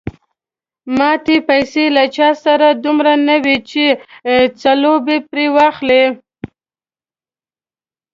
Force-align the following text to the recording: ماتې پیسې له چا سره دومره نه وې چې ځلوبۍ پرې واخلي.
ماتې 0.97 1.37
پیسې 1.49 1.85
له 1.95 2.03
چا 2.15 2.29
سره 2.43 2.67
دومره 2.83 3.13
نه 3.27 3.35
وې 3.43 3.57
چې 3.69 3.85
ځلوبۍ 4.61 5.17
پرې 5.29 5.45
واخلي. 5.55 6.03